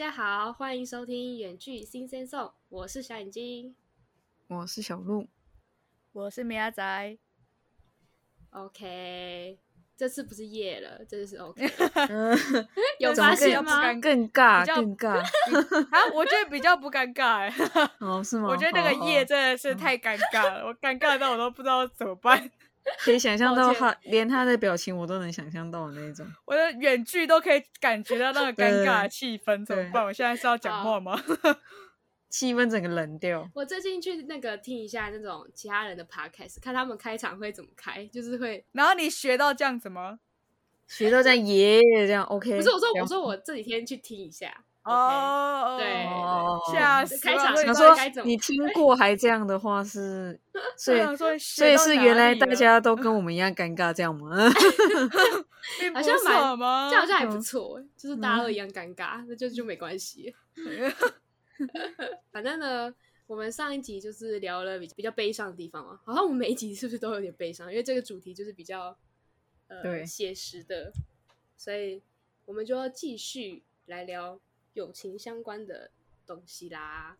[0.00, 3.74] 大家好，欢迎收听远距新鲜颂，我是小眼睛，
[4.48, 5.28] 我是小鹿，
[6.12, 7.18] 我是米阿仔。
[8.48, 9.58] OK，
[9.98, 11.70] 这次不是夜了，这次是 OK，
[12.98, 13.92] 有发现吗？
[14.00, 15.98] 更尬，更尬 啊！
[16.14, 17.54] 我觉得比较不尴尬哎。
[17.98, 18.48] 哦，是吗？
[18.48, 22.50] 我觉得那个夜真的是太尴尬了，我尴尬到我都不知道怎么办。
[22.98, 26.26] 可以想象到他，连他的表情我都能想象到的那种。
[26.44, 30.04] 我的远距都可以感觉到那个尴尬的气氛，怎么办？
[30.04, 31.20] 我现在是要讲话吗？
[32.30, 33.48] 气氛整个冷掉。
[33.54, 38.64] 我最近去那个听一下那种其他人的 podcast，看他们开场会怎么开，就是会。
[38.72, 40.20] 然后你学到这样子吗？
[40.86, 42.56] 学到这样耶，这样 OK。
[42.56, 44.64] 不是我说，我说我这几天去听一下。
[44.82, 50.40] 哦，对，下开场他说你听过还这样的话是，
[50.74, 54.30] 所以所以是原来大家都跟我们一样尴尬这样吗？
[55.92, 60.34] 好像蛮，这好像还不错，就是大家都一样尴尬，那就就没关系。
[62.32, 62.92] 反正呢，
[63.26, 67.70] 我们上一集就是聊了比比较悲伤的地方嘛，好像我们每一集是不是都有点悲伤？
[67.70, 68.96] 因为这个主题就是比较
[69.68, 70.90] 呃写实的，
[71.54, 72.02] 所以
[72.46, 74.40] 我们就要继续来聊。
[74.80, 75.90] 友情相关的
[76.26, 77.18] 东西啦，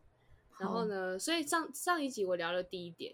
[0.59, 3.13] 然后呢，所以上上一集我聊了第一点，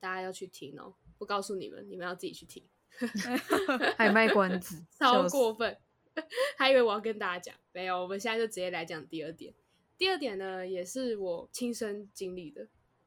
[0.00, 2.64] 大家要去听哦，不告诉你们，你们要自己去听，
[3.96, 5.78] 还卖关子， 超过分，
[6.58, 9.54] 还以为我要跟大家讲，没有，我们现在就直接来讲第二点。
[9.96, 12.66] 第二点呢，也是我亲身经历的，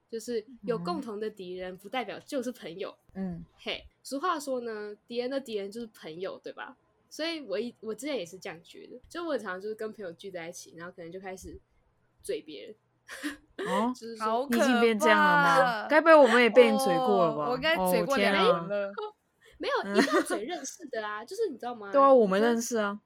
[0.10, 2.98] 就是有共同的敌人，不代表就是朋友。
[3.14, 6.78] 嗯，嘿，俗话说呢，敌人的敌人就是朋友，对吧？
[7.12, 11.60] 所以，我一我之前也是这样觉得，就我常常就是跟朋友聚在一起，然后可能就开始
[12.24, 12.76] 嘴别人，
[13.68, 15.88] 哦， 就是说你已经变这样了吗？
[15.90, 17.50] 该不会我们也被你嘴过了吧？
[17.50, 18.94] 我该嘴过两人了，
[19.60, 21.92] 没有，一定要嘴认识的啊，就是你知道吗？
[21.92, 23.00] 对啊，我们认识啊。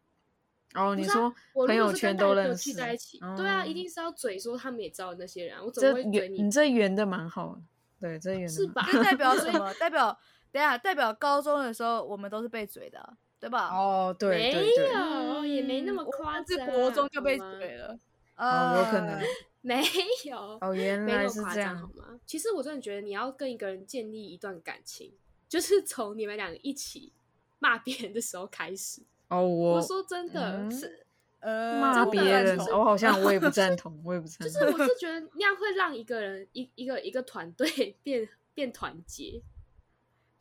[0.75, 1.33] 哦，你说
[1.65, 6.43] 朋友圈都认识，聚在一起，对啊，一定是要嘴说他们也知道那些人，我怎么会嘴你？
[6.43, 7.57] 你这圆的蛮好，
[7.99, 8.85] 对，这圆是吧？
[9.01, 9.73] 代表 什么？
[9.75, 10.15] 代表
[10.51, 13.17] 等下代表高中的时候我们都是被嘴的。
[13.45, 13.67] 对吧？
[13.67, 16.65] 哦，对，没有，也没那么夸张。
[16.65, 17.95] 国中就被怼了，
[18.33, 19.21] 呃，有可能
[19.61, 19.83] 没
[20.25, 20.57] 有。
[20.59, 22.19] 哦，原来是这样，好吗？
[22.25, 25.13] 其实我真的觉得，你要跟一个人建立一段感情，
[25.47, 27.13] 就是从你们两个一起
[27.59, 29.03] 骂别人的时候开始。
[29.27, 31.05] 哦，我说真的是，
[31.39, 34.51] 呃，骂别人，我好像我也不赞 同，我也不赞同。
[34.51, 39.43] 就是我是觉得那样会让一个人一一个一个团队 变变团结，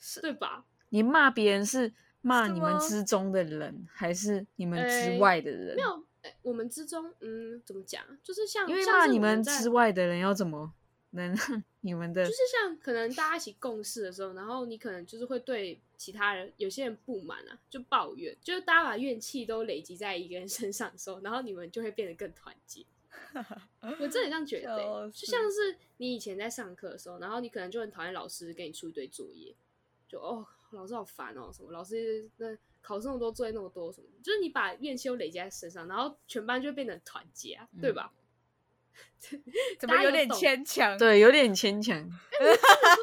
[0.01, 0.65] 是对吧？
[0.89, 1.93] 你骂别人是。
[2.25, 5.77] 骂你们之中的人，还是你们之外的人？
[5.77, 6.03] 没有，
[6.41, 8.03] 我们之中，嗯，怎么讲？
[8.23, 10.73] 就是像，因为骂你们之外的人，要怎么
[11.11, 12.25] 能让你们的？
[12.25, 22.87] 就是像可能大家一起共事的时候，然后你可能就是会对其他人有些人不满啊，就抱怨，就是大家把怨气都累积在一个人身上的时候，然后你们就会变得更团结。
[24.01, 29.55] 我真的这样觉得，就像是你以前在上课的时候，然后你可能就很讨厌老师给你出一堆作业，
[30.09, 30.47] 就哦。
[30.75, 32.47] 老师好烦哦，什么老师那
[32.81, 38.13] 考试那么多，作业那么多，什么就是你把怨气都累积在身上，然后全班就会变得团结啊，对吧？
[39.79, 40.97] 怎么有点牵强？
[40.99, 42.09] 对，有点牵强。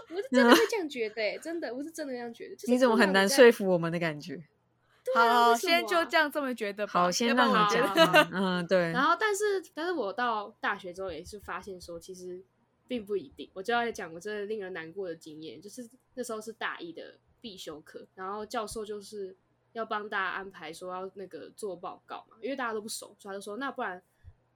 [0.09, 2.55] 我是真的会这样觉得，真的，我是真的这样觉得。
[2.67, 4.41] 你怎么很难说服我们的感觉？
[5.15, 6.87] 好，先就这样这么觉得。
[6.87, 8.29] 好，先让你讲。
[8.31, 8.91] 嗯，对。
[8.91, 12.41] 然后，但是，但是我到大学之后也是发现说，其实
[12.87, 13.49] 并不一定。
[13.53, 17.15] 我就要讲我真的令人难过的经验，就是那时候是大一的。
[17.41, 19.35] 必修课，然后教授就是
[19.73, 24.01] 要帮大家安排说要那个做报告嘛，因为大家都不熟，所以他就说那不然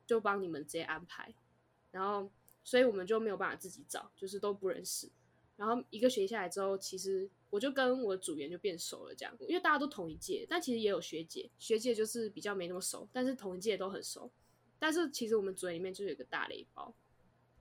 [0.05, 1.33] 就帮你们直接安排。
[1.91, 2.29] 然后，
[2.63, 5.09] 所以我们就没有办法自己找，就是都不认识。
[5.55, 14.29] 然后一个学期下来之后，其实我就跟我的组员就变熟了，这样，因为大家都同一届，但其实也有学姐，学姐就是比较没那么熟，但是同一届都很熟。
[14.77, 16.93] 但是其实我们组员里面就有一个大雷包，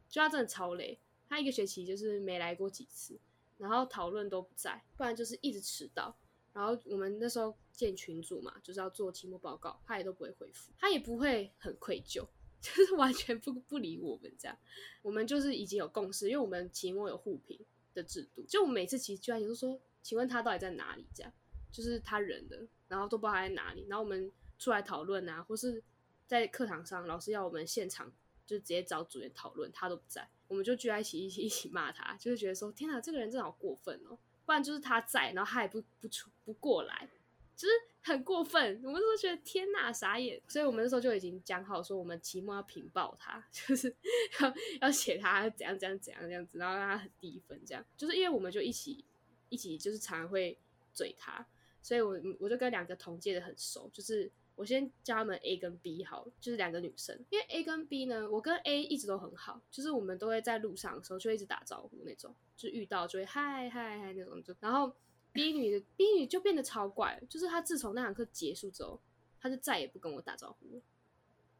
[0.09, 0.99] 就他真的超雷，
[1.29, 3.17] 他一个学期就是没来过几次。
[3.59, 6.17] 然后讨论都不在，不然就是一直迟到。
[6.53, 12.25] 然后我们那时候建群组嘛，就是要做期末报告，他也都不会回复，他也不会很愧疚，
[12.63, 14.57] 就是完全不不理我们这样。
[15.03, 17.59] 我们就是已经有共识，因为我们期末有互评
[17.93, 21.05] 的制度，就我每次其实就都说，请问他到底在哪里？
[21.13, 21.33] 这样
[21.73, 23.85] 就是他人的，然后都不知道他在哪里。
[23.89, 25.83] 然后我们出来讨论啊，或是
[26.29, 28.13] 在课堂上，老师要我们现场
[28.47, 30.31] 就直接找组员讨论，他都不在。
[30.49, 34.19] 我们就聚在一起，一起一起骂他，就是觉得说，天哪，这个人真的好过分哦！
[34.45, 37.09] 不然就是他在，然后他也不不出不过来，
[37.57, 38.81] 就是很过分。
[38.85, 40.41] 我们都觉得天哪，傻眼。
[40.47, 43.95] 所以我们那时候就已经讲好说，我们期末要评报他， 就是
[44.41, 47.83] 要要写他怎样怎样怎样这样子，然后让他很低分，这样。
[47.97, 49.05] 就是因为我们就一起
[49.49, 50.59] 一起，就是常常会
[50.93, 51.47] 嘴他，
[51.81, 64.95] 所以我我就跟两个同届的很熟，就是我先叫他们 A 跟 B 好，就是两个女生，因为 A 跟 B 呢，我跟 A 一直都很好，就是我们都会在路上的时候就一直打招呼那种，就遇到就会嗨嗨嗨那种，就然后
[65.33, 69.01] B 女的 B 女就变得超怪，就是她自从那堂课结束之后，
[69.41, 70.83] 她就再也不跟我打招呼了，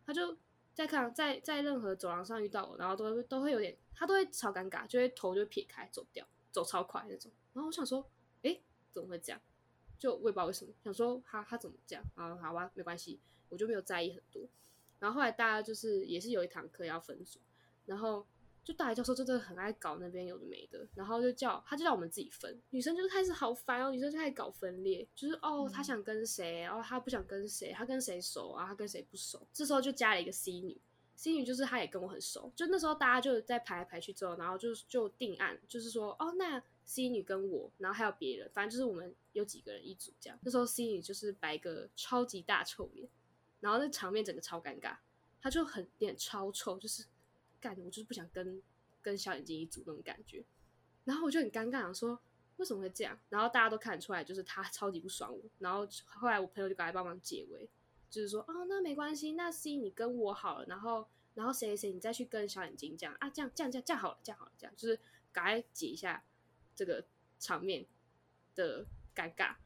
[0.07, 0.37] 她就。
[0.75, 7.31] 在看在在任何走廊上遇到我，然后都都会有点，他都会超尴尬，就会头就撇开走掉，走超快那种。
[7.53, 8.05] 然后我想说，
[8.43, 8.59] 哎，
[8.91, 9.41] 怎么会这样？
[10.05, 12.37] 就我也不知道为什么，想说他他怎么这样啊？
[12.37, 13.19] 好吧，没关系，
[13.49, 14.47] 我就没有在意很多。
[14.99, 17.41] 然后后来大家就是也是有一堂课要分组，
[17.87, 18.27] 然后。
[18.65, 30.81] 就大学教授真的很爱搞那边有的没的，然后就叫他就叫我们自己分，女生就开始好烦哦，女生就开始搞分裂，就是哦，她想跟谁，然后她不想跟谁，她跟谁熟啊，她跟谁不熟，这时候就加了一个 C 女
[31.17, 40.39] ，C 女就是她也跟我很熟，就那时候大家就在排来排去之后，然后就就定案，就是说哦，那 C 女跟我，然后还有别人，反正就是我们有几个人一组这样。
[40.43, 43.09] 那时候 C 女就是摆个超级大臭脸，
[43.61, 44.97] 然后那场面整个超尴尬，
[45.41, 47.05] 她就很脸超臭，就是。
[47.61, 48.63] 干，我就是不想跟
[49.01, 50.45] 跟小眼睛一组那种感觉，
[51.05, 52.21] 然后我就很尴尬，想说
[52.59, 53.19] 为什么会这样？
[53.31, 55.41] 然后大家都看得出来，就是他 超级不爽我。
[55.61, 57.67] 然后后来我朋友就赶来帮忙解围，
[58.15, 64.99] 就是说哦，那没关系，那 C 你跟我好了，然后然后谁谁谁你再去跟小眼睛这样啊，这样这样这样这样好了，这样好了，这样就是
[65.33, 66.23] 赶快解一下
[66.77, 67.05] 这个
[67.41, 67.85] 场面
[68.55, 69.57] 的尴尬。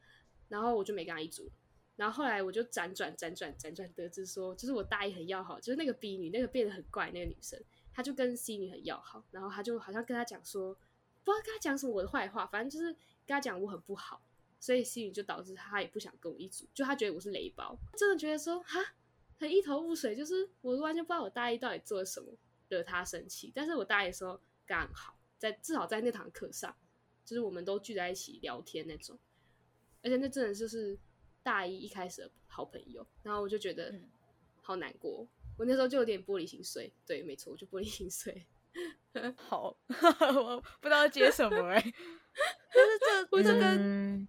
[0.47, 1.51] 然后我就没跟他一组。
[1.95, 7.61] 然后后来我就辗转辗转辗转得知说，就是我大一很要好，就是那个 B 女，那个变得很怪那个女生。
[7.93, 10.73] 她就跟 C 女很要好，然后她就好像跟他讲说，
[11.23, 12.93] 不知道跟他讲什么我的坏话，反正就是
[13.27, 14.21] 跟他讲我很不好，
[14.59, 18.79] 所以 C 女就导致他也不想跟我一组，就他觉得我是雷包，真的觉得说哈，
[19.37, 26.75] 很一头雾水，就是我完全不知道我大一到底做了什么惹他生气，但是我大一的时候刚好在至少在那堂课上，
[27.23, 29.17] 就是我们都聚在一起聊天那种，
[30.03, 30.99] 而且那真的就是
[31.41, 33.93] 大一一开始的好朋友，然后我就觉得
[34.61, 35.27] 好难过。
[35.57, 38.45] 我那时候就有点玻璃心碎，对，没错，我就玻璃心碎。
[39.35, 44.27] 好， 我不知道接什么哎， 就是这，我这跟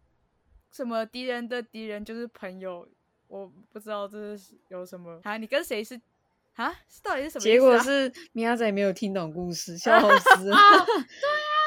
[0.71, 2.89] 什么敌人的敌人就是朋友，
[3.29, 5.37] 我不知道这是有什么啊？
[5.37, 6.01] 你跟谁是
[6.57, 6.73] 啊？
[7.03, 7.43] 到底是什么？
[7.43, 10.45] 结果是米亚仔没有听懂故事，笑死！
[10.45, 10.85] 对啊，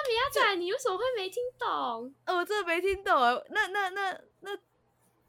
[0.07, 2.13] 米亚仔，你为什么会没听懂？
[2.27, 3.33] 我真的没听懂啊！
[3.50, 4.51] 那那那那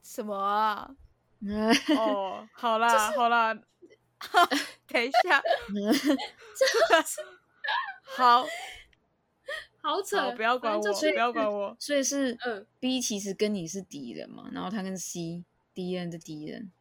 [0.02, 0.88] 什么啊？
[1.98, 3.58] 哦，好啦好啦。
[4.86, 5.42] 等一下，
[8.16, 8.46] 好
[9.84, 11.76] 好扯，不要管我，不要管我。
[11.78, 15.44] 所以是，嗯，B 其实跟你是敌人嘛，然后他跟 C
[15.74, 16.72] 敌人的敌人。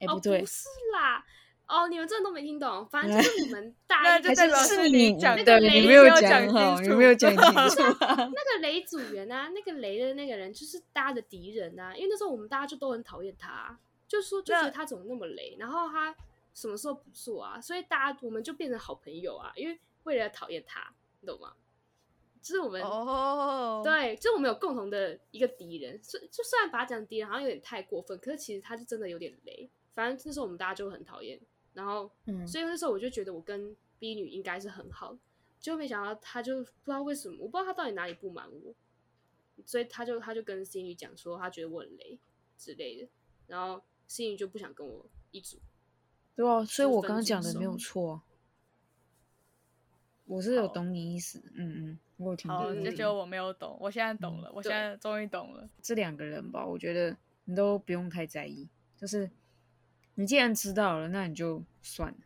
[0.00, 1.22] 哎，不对，不是啦，
[1.68, 7.82] 哦，你们真的都没听懂，反正就是你们 大一就代表是你讲，的，你没有讲好，你没有讲清楚。
[8.00, 16.14] 那个雷组员啊，那个雷的那个人就是大家的敌人啊，因为那时候我们大家就都很讨厌他，就说就觉得他怎么那么雷，然后他。
[16.54, 17.58] 什么时候不做啊？
[17.58, 21.54] 所以大家我们就变成好朋友啊，因为为了讨厌他，你懂吗？
[22.42, 25.98] 就是我们哦，对，就是我们有共同的一个敌人。
[26.02, 29.70] 就就虽然把他讲敌人好像有点太过分，可是其实他就真的有点雷。
[29.94, 31.40] 反正那时候我们大家就很讨厌，
[31.74, 32.10] 然后，
[32.46, 35.16] 所以那时候我就觉得我跟 B 女应该是很好，
[35.60, 38.74] 就没想到他就不知道为什么，我不知道他到底哪里不满我，
[39.64, 42.18] 所以他就他就跟 C 女讲说他觉得我很雷
[42.56, 43.08] 之类的，
[43.46, 45.58] 然后 C 女就不想跟我一组。
[46.34, 48.22] 对啊，所以我刚刚讲的没有错，
[50.32, 52.82] 我是有懂你意思，嗯嗯，我有听懂。
[52.82, 55.68] 就觉得我没有懂，我现在懂了，我现在终于懂了。
[55.82, 59.30] 这两个人吧，我觉得你都不用太在意，就是
[60.14, 62.16] 你既然知道了，那你就算了，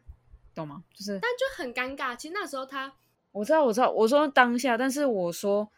[0.54, 0.84] 懂吗？
[0.94, 2.14] 就是，但就很尴尬。
[2.14, 2.94] 其实那时候他，
[3.32, 5.68] 我知道，我知道，我说当下，但是我说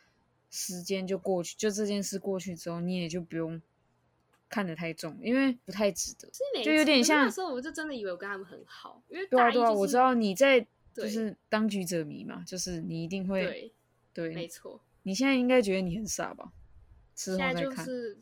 [0.50, 3.60] 时间就过去，就这件事过去之后，你也就不用。
[4.50, 6.26] 看得太重，因为不太值得，
[6.64, 10.66] 就有点像那时候，我就真的以为我跟他们很好，因为对啊对啊，我知道你在
[11.04, 13.72] 就是当局者迷嘛，就是你一定会
[14.12, 14.80] 对，没错。
[15.02, 16.52] 你现在应该觉得你很傻吧？
[17.14, 18.18] 现在就是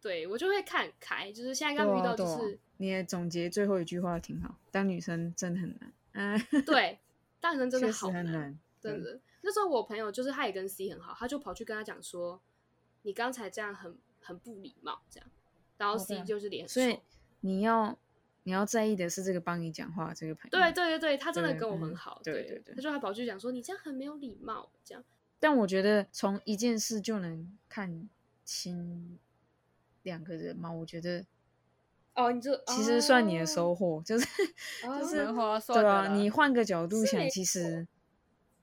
[0.00, 6.98] 对我就会看开，就是现在刚遇到就是你也总结最后一句话挺好，当女生真的很难，嗯， 对，
[7.40, 9.20] 当女生真的好难，真的。
[9.42, 12.40] 那时候我朋友就是他也跟 C 很好，他就跑去跟他讲说，
[13.02, 15.28] 你刚才这样很很不礼貌，这样。
[15.78, 16.98] 然后 C 就是脸，所以
[17.40, 17.98] 你要
[18.44, 20.50] 你要在意的是这个帮你讲话这个朋友。
[20.50, 22.20] 对对对对，他真的跟我很好。
[22.24, 25.04] 对对对，他就还跑去讲说你这样很没有礼貌，这样。
[25.38, 28.08] 但我觉得从一件事就能看
[28.44, 29.18] 清
[30.02, 31.24] 两个人嘛，我觉得
[32.14, 34.26] 哦，你就其实算你的收获，就是
[34.82, 35.26] 就是
[35.68, 37.86] 对啊，你换个角度想，其实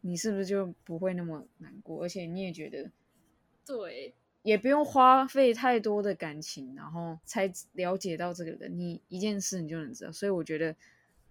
[0.01, 2.91] 你是不是就不会那么难过，而且你也觉得
[3.65, 4.13] 对。
[4.44, 10.12] 也不用花费太多的感情，然后才了解到这个人，你一件事你就能知道。
[10.12, 10.75] 所以我觉得，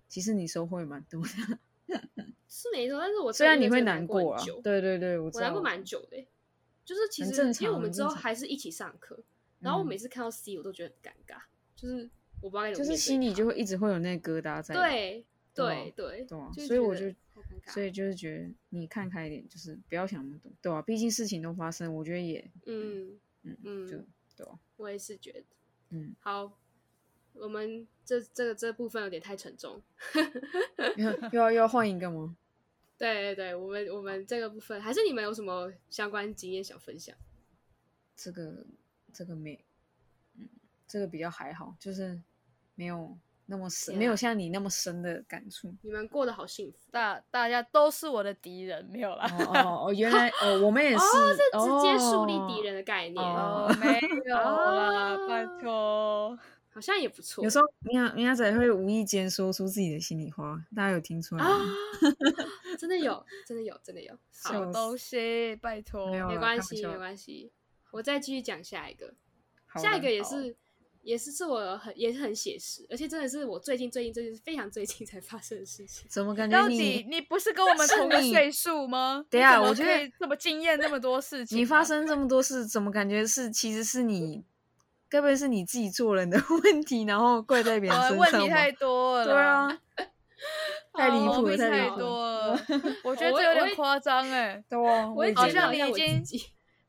[0.09, 1.29] 其实你收获也蛮多的。
[2.49, 6.27] 是没错，但是我虽然你会难过啊，对对对，我难过蛮久的。
[6.85, 9.19] 就是其实因为我们之后还是一起上课，
[9.61, 11.41] 然后我每次看到 C 我都觉得很尴尬，
[11.75, 12.09] 就是
[12.41, 14.75] 我不知道该怎么，就是心里就会一直会有那个疙瘩在。
[14.75, 17.13] 对对对对，所以我就。
[17.67, 20.81] 所以就是觉得你看开一点，就是不要想那么多，对吧？
[20.83, 23.97] 毕竟事情都发生，我觉得也，嗯嗯嗯，就
[24.37, 24.59] 对吧？
[24.77, 25.45] 我也是觉得，
[25.91, 26.53] 嗯，好，
[27.35, 29.83] 我们这这个这部分有点太沉重，
[31.33, 32.37] 又要又要换一个吗？
[32.99, 37.15] 对对对，我们我们这个部分还是你们有什么相关经验想分享？
[38.17, 38.67] 这个
[39.13, 39.65] 这个没，
[40.35, 40.49] 嗯，
[40.89, 42.23] 这个比较还好，就是
[42.75, 43.19] 没有。
[43.49, 45.73] 那么深，没有像你那么深的感触。
[45.83, 49.25] 你们过得好幸福，大大家都是我的敌人，没有啦。
[49.39, 53.25] 哦哦，原来 哦，我们也是，是直接树立敌人的概念。
[53.25, 56.37] 哦，没有啦，拜托，
[56.69, 57.45] 好像也不错。
[57.45, 61.61] 有时候，明亚明亚仔会无意间说出自己的心里话，大家有听出来吗？
[62.79, 64.13] 真的有，真的有，真的有。
[64.33, 67.53] 小东西，拜托，没关系，没关系。
[67.93, 69.15] 我再继续讲下一个，
[69.77, 70.57] 下一个也是。
[71.07, 76.05] 也是是我很也是很写实，而且真的是我最近最近最近非常最近才发生的事情。
[76.11, 79.25] 怎么感觉你你不是跟我们同个岁数吗？
[79.31, 84.45] 对啊，我觉得这么经验那么多事情，你发生这么多事，怎么感觉是其实是你，
[85.09, 89.79] 该不会是你自己做人的 问题，然后怪在别人身上问题太多了，对啊，
[90.93, 92.61] 太离谱了，太多了。
[93.05, 96.21] 我觉得这有点夸张哎，对啊，好像你已经，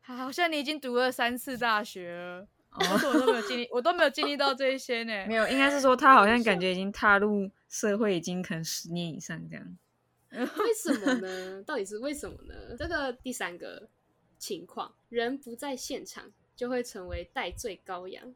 [0.00, 2.48] 好像你已经读了三次大学了。
[2.70, 5.26] 我都没有经历，我都没有经历到这一些呢。
[5.26, 9.78] 没有，应该是说他好像感觉已经踏入社会，已经可能十年以上这样。
[10.30, 11.62] 为什么呢？
[11.64, 12.76] 到底是为什么呢？
[12.78, 13.88] 这个第三个
[14.38, 18.34] 情况，人不在现场就会成为代罪羔羊。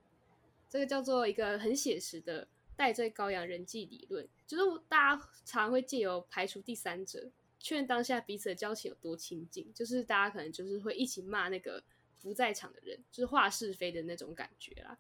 [0.69, 9.71] 这个叫做一个很写实的代罪羔羊人际理论，就是大家常会借由排除第三者，确认当下彼此的交情有多亲近。
[9.75, 11.85] 就是大家可能就是会一起骂那个。
[12.23, 14.97] 不在场的人就是话是非的那种感觉啦，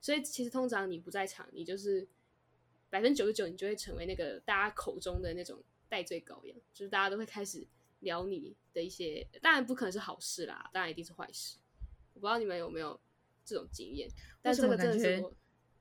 [0.00, 2.06] 所以其实通常你不在场，你就是
[2.90, 7.66] 百分之九十九，你就会成为那个大家口中的那种戴罪羔羊，就是大家都会开始
[8.00, 11.56] 聊你的一些，当然不可能是好事啦，当然一定是坏事。
[12.12, 13.00] 我不知道你们有没有
[13.44, 14.08] 这种经验，
[14.42, 15.24] 但这个真的是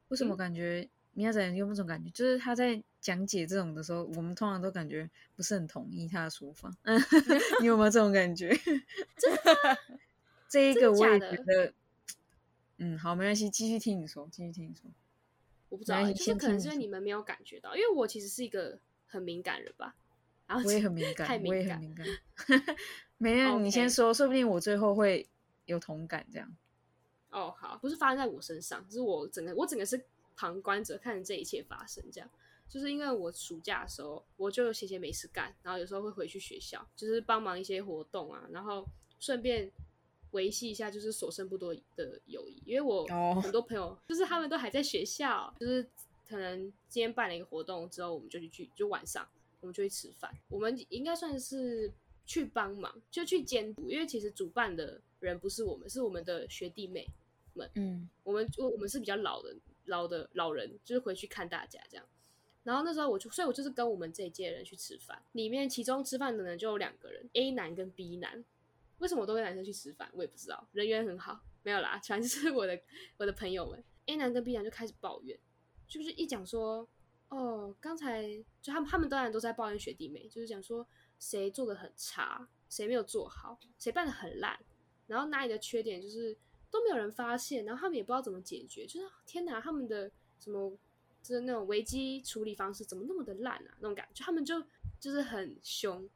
[0.07, 6.71] 为什么感觉米亚仔有那种感觉，就是他在讲解这种的时候，我们通常都感觉不是很同意他的说法。
[7.61, 8.49] 你有没有这种感觉？
[9.17, 9.77] 真的。
[10.55, 11.73] 这一个我也觉得，
[12.77, 14.89] 嗯，好，没关系，继续听你说，继续听你说。
[15.67, 19.97] 我不知道，就是可能是因为你们没有感觉到，因为我其实是一个很敏感人吧。
[20.47, 22.07] 然后我也很 敏感，我也很敏感。
[23.17, 25.27] 没有，你先说，说不定我最后会
[25.65, 26.55] 有同感这样。
[27.31, 30.05] 哦，好，不是发生在我身上，是我整个，我整个是
[30.37, 32.01] 旁观者，看着这一切发生。
[32.09, 32.29] 这样，
[32.69, 38.87] 就是因为我暑假的时候，我就闲闲没事干，然后有时候会回去学校，就是帮忙一些活动啊，然后
[39.19, 39.69] 顺便。
[40.35, 43.05] 维系一下就是所剩不多的友谊，因为我
[43.41, 45.81] 很多朋友就是他们都还在学校，就是
[46.27, 49.25] 可能今天办了一个活动之后，我们就去去，就晚上
[49.61, 50.29] 我们就去吃饭。
[50.49, 51.89] 我们应该算是
[52.25, 57.07] 去帮忙，就去监督，因为其实主办的人不是我们，是我们的学弟妹
[57.53, 57.69] 们。
[57.75, 62.05] 嗯，我们我我们是比较老的老的老人，就是回去看大家这样。
[62.63, 68.43] 然后那时候我就，所以我就是跟我们这一届人去吃饭，里面其中吃饭的人就有两个人，A 男跟 B 男。
[68.99, 70.09] 为什么我都跟男生去吃饭？
[70.13, 72.79] 我也不知道，人缘很好，没有啦，全是我的
[73.17, 73.83] 我的朋友们。
[74.05, 75.37] A 男跟 B 男就开始抱怨，
[75.87, 76.87] 就是一讲说，
[77.29, 78.23] 哦，刚才
[78.61, 80.87] 就他们他们当然都在抱怨学弟妹，就是讲说
[81.17, 84.59] 谁做的很差，谁没有做好，谁办的很烂，
[85.07, 86.37] 然后哪里的缺点就是
[86.69, 90.77] 都没有人发现，然后他们也不知道怎么解决，就是天哪，他们的什么
[91.23, 93.73] 就是那种危机处理方式怎么那么的烂啊？
[93.79, 94.63] 那种感觉，他们就
[94.99, 96.07] 就是很凶，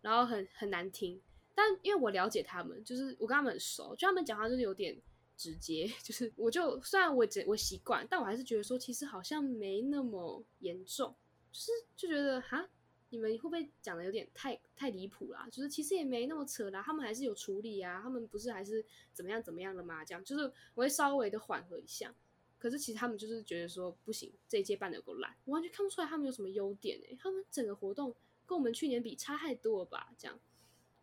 [0.00, 1.22] 然后很很难听。
[1.60, 4.96] 但因为我了解他们，就是我跟他们很熟，就他们讲话就是有点
[5.36, 11.12] 直接， 就是我就虽然我我习惯，但我还是觉得说其实好像没那么严重，
[11.50, 12.70] 就是就觉得哈，
[13.08, 15.48] 你们会不会讲的有点太太离谱啦？
[15.50, 20.04] 就是其实也没那么扯啦，他们还是有处理啊，他们不是还是怎么样怎么样的吗？
[20.04, 20.44] 这样就是
[20.76, 22.14] 我会稍微的缓和一下，
[22.56, 28.14] 可是其实他们就是觉得说不行，这一届办的够烂，我完全看不出来他们有什么优点诶，他们整个活动
[28.46, 30.14] 跟我们去年比差太多了吧？
[30.16, 30.38] 这样，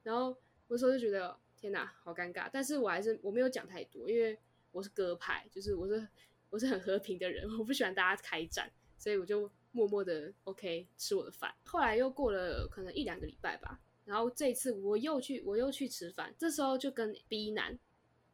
[0.01, 0.37] 然后。
[0.67, 4.37] 我时候就觉得天哪，好尴尬，但是我还是我没有讲太多，因为
[4.71, 6.07] 我是鸽派，就是我是
[6.49, 11.53] 我是很和平的人，我不喜欢大家开战，所以我就默默的 OK 吃我的饭。
[11.63, 17.77] 后来又过了可能一两个礼拜吧，然后这一次我又去我又去吃饭，这时候就跟 B 男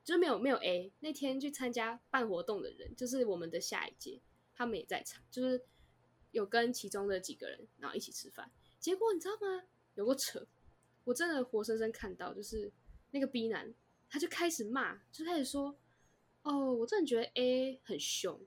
[0.04, 4.22] 就是没有没有 A 那天去参加办活动的人，就是我们的下一届，
[4.54, 5.64] 他们也在场，就是
[6.32, 8.52] 有跟其中的几个人然后一起吃饭。
[8.80, 9.64] 结果你知道吗？
[9.96, 10.48] 有个扯，
[11.04, 12.72] 我真的活生生看到，就是
[13.12, 13.74] 那个 B 男，
[14.10, 15.76] 他就开始骂，就开始说
[16.44, 18.40] ：“哦，我真的觉得 A 很凶，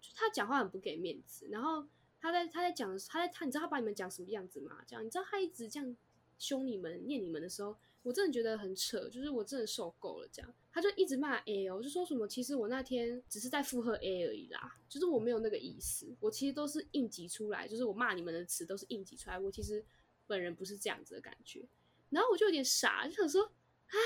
[0.00, 1.86] 就他讲话很不给面子。”然后
[2.20, 4.78] 他在他在讲他在他，你知道他把你们讲什么样子吗？
[4.86, 5.96] 这样你知道他一直这样
[6.38, 7.76] 凶你们、念你们的时候。
[8.04, 10.54] 我真的觉得很扯，就是我真的受够了这样。
[10.72, 19.84] 他就一直骂 A 哦，就说什么其实我那天只是在附和 A 而已啦，就是我没有那个意思，我其实都是应急出来，就是我骂你们的词都是应急出来，我其实
[20.26, 21.64] 本人不是这样子的感觉。
[22.12, 23.96] 然后我就有点傻，就想说啊，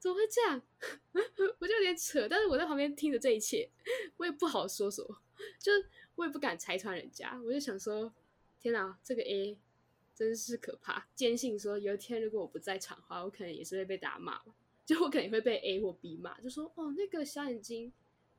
[0.00, 0.60] 怎么会这样？
[1.60, 3.70] 我就有点扯，但是我在旁边听着这一切，
[4.16, 5.22] 我也不好说什么，
[5.60, 5.70] 就
[6.16, 8.12] 我也不敢拆穿人家，我就想说，
[8.58, 9.58] 天哪，这个 A。
[10.14, 11.08] 真是可怕！
[11.14, 14.40] 坚信说有一天如果我不在场的话，我可能也是会被打骂
[14.84, 17.90] 就我可能会被 A 或 B 骂，就说哦那个小眼睛，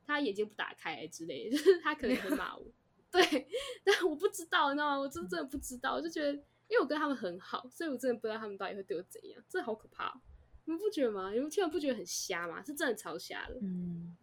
[0.06, 2.64] 他眼睛不打开之类，就是他可能会骂我。
[3.10, 3.48] 对，
[3.84, 4.98] 但我不知道，你知道吗？
[5.00, 10.20] 我真真的不知道，我就觉得，因为我跟他们很好，所以我真的不知道他们到底会对我怎样，这好可怕！
[10.64, 11.30] 你们不觉得吗？
[11.32, 12.62] 你们听完不觉得很瞎吗？
[12.62, 13.56] 是真的超瞎的。
[13.60, 14.16] 嗯，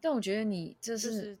[0.00, 1.36] 但我觉得你这是，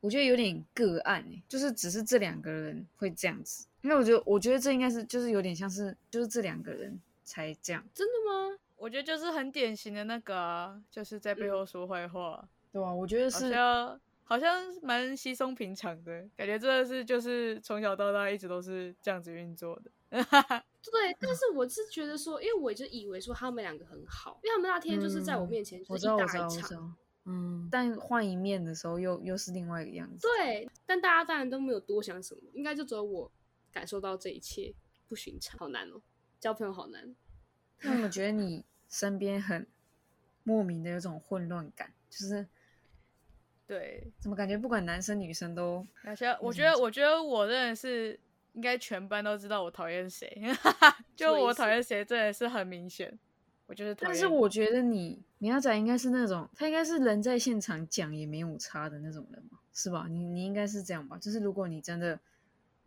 [0.00, 3.66] 我觉得有点个案哎，就是只是这两个人会这样子。
[3.82, 8.58] 因为我觉得，我觉得这应该是就是有点像是，就是这两个人才这样，真的吗？
[8.76, 13.54] 我觉得就是很典型的那个，就是在背后说坏话，对啊，我觉得是，
[14.24, 19.90] 好像蛮稀松平常的感觉，真的是就是从小到大一直都是这样子运作的。
[20.10, 30.26] 对，但是我是觉得说，因为我就以为说他们两个很好，因为他们那天就是在我面前就是一打一场，嗯，但换一面的时候又又是另外一个样子。
[30.26, 33.30] 对，但大家当然都没有多想什么，应该就只有我。
[33.72, 34.72] 感受到这一切
[35.08, 36.00] 不寻常，好难哦，
[36.38, 37.16] 交朋友好难。
[37.80, 39.66] 那我觉得你身边很
[40.44, 42.46] 莫名的有种混乱感，就是
[43.66, 45.86] 对，怎么感觉不管男生女生都……
[46.04, 48.18] 而且我觉得，我觉得我真的是
[48.52, 50.42] 应该全班都知道我讨厌谁，
[51.16, 53.18] 就我讨厌谁真的是很明显。
[53.66, 60.06] 我就是，但是我觉得你米亚仔应该是那种，他应该是人在现场讲也没有差的那种人嘛，是吧？
[60.08, 61.16] 你你应该是这样吧？
[61.18, 62.18] 就是如果你真的。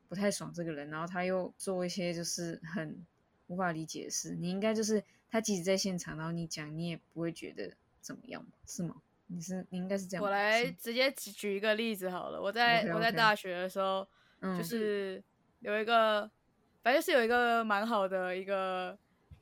[0.10, 3.06] 不太爽这个人，然后他又做一些就是很
[3.48, 4.34] 无法理解的事。
[4.36, 9.02] 你应该就是他即使在现场，然后你讲，你也不会觉得怎么样是吗？
[9.28, 10.24] 你是你应该是这样。
[10.24, 12.42] 我来直接举一个例子好了。
[12.42, 14.08] 我在我在大学的时候，
[14.58, 15.24] 就是
[15.60, 16.30] 有一个，
[16.84, 18.98] 反正是有一个蛮好的一个。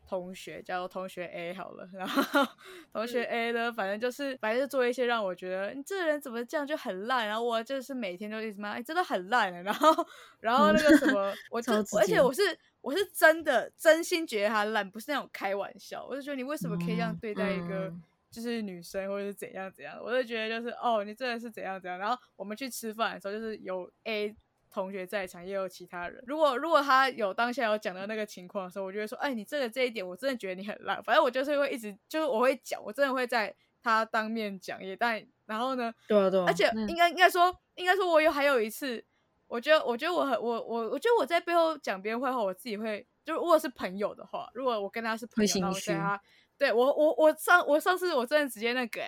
[0.08, 2.48] 同学叫同学 A 好了， 然后
[2.93, 10.08] 同学 A 呢，反正就是反正就做一些让我觉得你这个人怎么这样就很烂，然后我就是每天都一直骂，哎，真的很烂 然后
[10.41, 12.43] 然后那个什么，我就而且我是
[12.82, 17.91] 我是真的真心觉得他烂，不是那种开玩笑，我就觉得你为什么可以这样对待一个
[18.36, 24.36] 就是女生或者是怎样怎样，我就觉得就是哦，你真的是怎样怎样，然后我们去吃饭的时候就是有 A。
[24.67, 26.21] 同学在场，也有其他人。
[26.28, 34.84] 如果如果他有当下有讲到那个情况的时候，我就会说：“哎，你这个这一点，我真的觉得你很烂。”反正我就是会一直，就是我会讲，我真的会在他当面讲。
[34.84, 35.93] 也但然后呢？
[36.10, 36.43] 对啊对啊。
[36.45, 39.02] 而且应该应该说，应该说我有还有一次，
[39.48, 46.21] 我觉得我觉得我很我我我觉得我在背后讲别人坏话，我自己会就如果是朋友的话，如果我跟他是朋友，然后对他，
[46.58, 49.02] 对我我我上我上次我真的直接那个，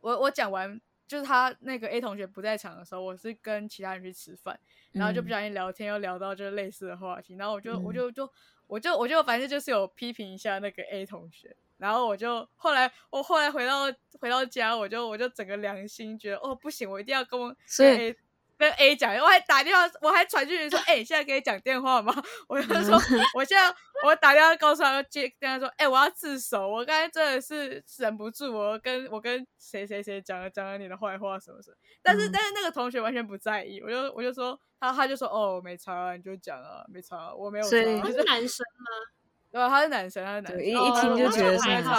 [0.00, 0.80] 我我讲完。
[1.10, 4.56] 就是他那个 A 同学不在场的时候，我是跟其他人去吃饭，
[4.92, 8.32] 然后就不小心聊天，又聊到就是类似的话题，然后我就我就就
[8.68, 18.14] 我就我就反正就是有批评一下那个 A 同学，然后我就后来我后来回到回到家，我就我就整个良心觉得哦不行，我一定要跟我所以。
[18.60, 22.14] 跟 A 讲，我还打电话，我还传讯息说，哎，现在可以讲电话吗？
[22.46, 22.94] 我就说，
[23.34, 31.76] 我现在我打电话告诉他，接跟他说，哎，我要自首，我刚才真的是忍不住，我跟我跟谁谁谁讲了讲了你的坏话什么什么。
[32.02, 37.64] 但是但是那个同学完全不在意，我就我就说他他就说哦没差，你就讲啊没差，我没有。
[37.64, 38.86] 所以他是男生吗？
[39.50, 41.92] 对，他是男生，他是男生，一一听就觉得是男生。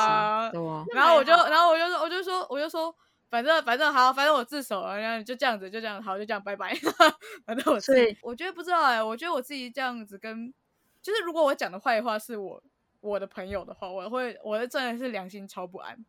[0.93, 2.95] 然后我就然后我就说我就说我就说。
[3.32, 6.76] 反正反正好，反正我自首了，然后就这样子，就这样好，就这样，拜拜。
[7.48, 10.54] 反正我自己，我觉得不知道哎，我觉得我自己这样子跟，
[11.02, 12.62] 就是如果我讲的坏话是我
[13.00, 16.06] 我的朋友的话，我会，我的真的是良心超不安，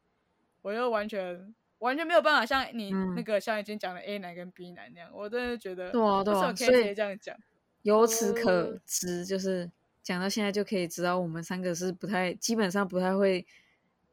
[0.62, 7.37] 我就完全完全没有办法像你那个像已经讲的 A 男跟 B 男那样，我真的觉得对啊对啊，所以这样讲，
[7.82, 9.70] 由此可知，就是
[10.02, 13.46] 讲到现在就可以知道，我们三个是不太，基本上不太会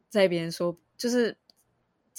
[0.10, 1.36] 在别人说，就是。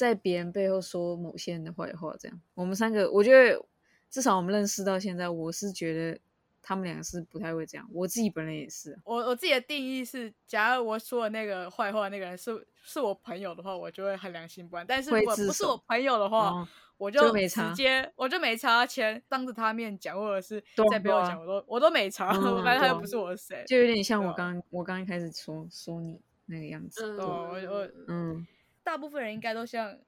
[0.00, 3.62] 在别人背后说某些人的坏话，这样我们三个，我觉得
[4.08, 6.18] 至少我们认识到现在，我是觉得
[6.62, 7.86] 他们两个是不太会这样。
[7.92, 14.86] 我自己本人也是，我我自己的定义是，假如我说的那个坏话那个人是是我朋友的话，我就会很良心不安。
[14.86, 27.16] 但是如果不是我朋友的话，我就直接我就没查钱，当着他面讲，或者是在背后讲，我都我都没查，反正他又不是我谁，就有点像我刚我刚一开始说说你那个样子。
[27.16, 28.46] 对，我我嗯，
[28.82, 29.98] 大部分人应该都像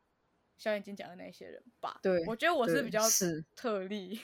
[0.57, 2.01] 小眼睛讲的那些人吧？
[2.03, 4.21] 对，我觉得我是比较是特例。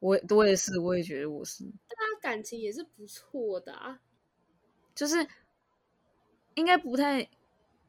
[0.00, 1.64] 我我也是，我也觉得我是。
[1.64, 4.00] 大家感情也是不错的啊，
[4.94, 5.26] 就是
[6.54, 7.28] 应该不太。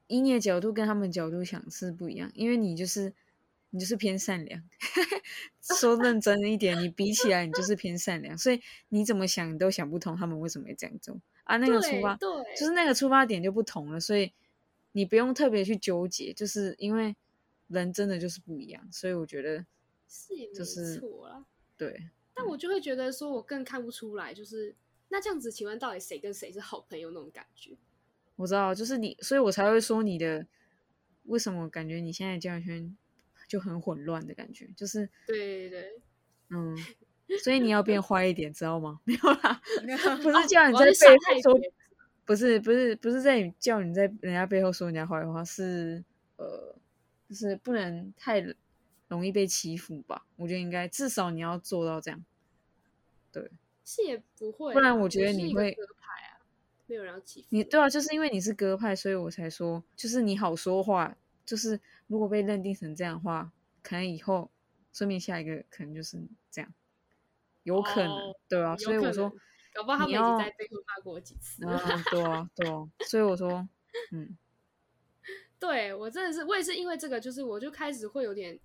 [0.08, 3.12] 以你的角度跟他们角度想是不一样，因为你就是
[3.72, 4.62] 你就是偏善良。
[5.80, 11.58] 说认真一点，你比起来你就是偏善良，所以你怎么想你都想不通他们为什么会这样做啊？
[11.58, 14.32] 那个出发对，就是那个出发点就不同了，所以
[14.96, 17.14] 你不用特别去纠结，就是因为
[17.68, 19.66] 人真的就是不一样，所以我觉得
[20.08, 20.54] 是也没
[20.98, 21.46] 错啦。
[21.76, 24.74] 对，但我就会觉得说，我更看不出来，就是
[25.10, 27.76] 那这样子，请问到底谁跟谁是好朋友那种感觉？
[28.38, 30.48] 我知道，就是你，所以我才会说你的
[31.24, 32.96] 为什么感觉你现在交友圈
[33.50, 36.02] 就很混乱的感觉，就是对对对，
[36.52, 36.78] 嗯，
[37.44, 39.02] 所以你要变坏一点，知道吗？
[39.04, 39.62] 没有啦，
[40.24, 41.60] 不是叫你在背后说，
[42.26, 46.04] 不是不是不是在叫你在人家背后说人家坏话，是
[46.38, 46.76] 呃，
[47.30, 48.46] 就是不能太
[49.08, 50.26] 容易被欺负吧？
[50.36, 52.26] 我觉得应该至少你要做到这样，
[53.32, 53.52] 对，
[53.84, 55.76] 是也不会，不然我觉得你会。
[56.88, 61.18] 没有人要欺负你，对啊，就是因为你是鸽派，所以我才说，就是你好说话。
[61.44, 64.52] 就是如果被认定成这样的话，可能以后
[64.94, 66.72] 说明下一个可能就是这样，
[67.64, 68.78] 有可能，对啊。
[68.78, 69.34] 所以我说，
[69.76, 71.66] 搞不好他们已经在背后骂过我几次。
[71.68, 72.90] 啊，对啊，对啊。
[73.02, 73.68] 所以我说，
[74.12, 74.38] 嗯，
[75.60, 78.58] 对我真的是，我也是因为这个，就是我就开始会有点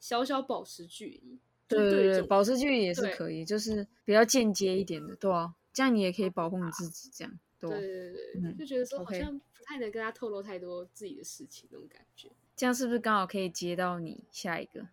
[0.00, 1.38] 小小保持距离。
[1.68, 7.38] 对对对，保持距离也是可以，就是比较间接一点的，对啊，这样你也可以保护你自己，这样。
[7.60, 12.28] 对对对对，就觉得说好像不太能跟他透露太多自己的事情那种感觉。
[12.56, 14.88] 这样是不是刚好可以接到你下一个？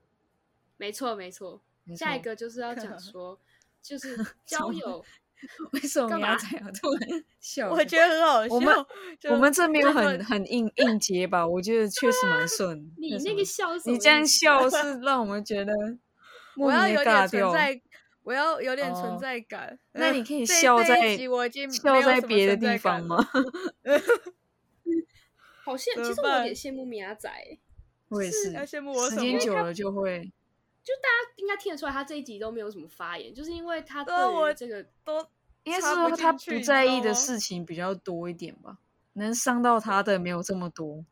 [0.78, 1.60] 没错没错，
[1.96, 3.40] 下一个就是要讲 说，
[3.82, 4.16] 就是
[4.46, 5.04] 交友。
[5.74, 7.70] 为什么要这样突然 笑？
[7.72, 8.56] 我觉得很好笑。
[8.56, 8.76] 我们
[9.30, 11.48] 我们这没有很很应应 接吧？
[11.48, 12.92] 我觉得确实蛮顺。
[12.98, 15.74] 你那个笑，你这样笑是让我们觉得
[16.56, 17.82] 我要有点存在。
[18.24, 23.16] 我要有点存在感，那你可以笑在笑在别的地方吗？
[25.64, 27.32] 好羡，其实我有点羡慕米亚仔，
[28.10, 30.30] 我也是，羡慕我时间久了就会，
[30.88, 35.20] 就大家应该听得出来，他这一集都没有什么发言，就是因为他对我这个都
[35.64, 38.78] 应该是说他不在意的事情比较多一点吧，
[39.12, 41.04] 能伤到他的没有这么多，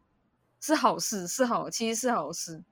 [0.62, 2.64] 是好事，是好，其实是好事。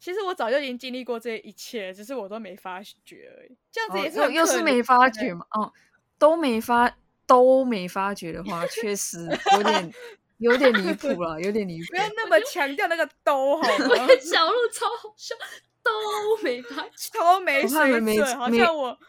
[0.00, 3.56] 其实我早就已经经历过这一切，只是我都没发觉而已。
[3.70, 5.46] 这样子也是又又是没发觉嘛？
[5.52, 5.72] 哦，
[6.18, 6.92] 都没发
[7.26, 9.92] 都没发觉的话，确实有点
[10.38, 11.86] 有点离谱了，有点离谱。
[11.90, 13.94] 不要那么强调那个都好吗？
[14.20, 15.36] 小鹿超好笑，
[15.82, 17.70] 都没发觉，超没水
[18.16, 18.98] 准，好像我。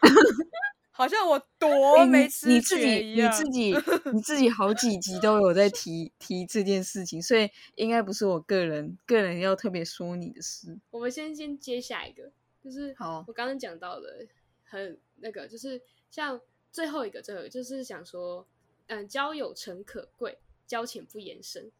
[0.94, 3.74] 好像我多没吃你自己你自己
[4.12, 10.78] 你自己好几集都有在提提这件事情，所以应该不是我个人个人要特别说你的事。
[10.90, 12.30] 我们先先接下一个，
[12.62, 14.26] 就是好，我刚刚讲到的
[14.64, 15.80] 很那个，就是
[16.10, 16.38] 像
[16.70, 18.46] 最后一个，最后就是想说，
[18.88, 21.72] 嗯，交友诚可贵，交浅不言深，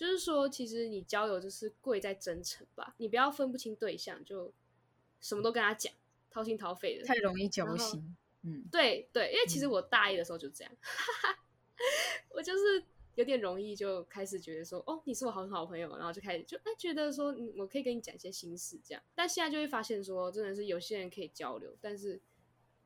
[0.00, 4.50] 就是说，其实你交友就是贵在真诚吧，你不要分不清对象，就
[5.20, 5.92] 什么都跟他讲，
[6.30, 8.16] 掏心掏肺的，太容易交心。
[8.40, 10.72] 嗯，对对，因为其实我大一的时候就这样，
[12.34, 12.82] 我就是
[13.16, 19.02] 有点容易就开始觉得说，哦，你是我很好朋友，然后就开始就哎觉得说，我可以跟你讲一些心事这样。
[19.14, 22.18] 但现在就会发现说，真的是有些人可以交流，但是